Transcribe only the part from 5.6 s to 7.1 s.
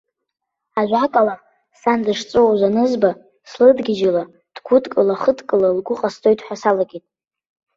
лгәы ҟасҵоит ҳәа салагеит.